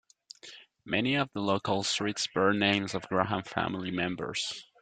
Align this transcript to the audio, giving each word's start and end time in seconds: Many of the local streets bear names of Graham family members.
Many 0.83 1.13
of 1.17 1.29
the 1.31 1.41
local 1.41 1.83
streets 1.83 2.25
bear 2.33 2.53
names 2.53 2.95
of 2.95 3.07
Graham 3.07 3.43
family 3.43 3.91
members. 3.91 4.65